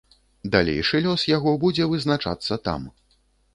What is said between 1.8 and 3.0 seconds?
вызначацца там.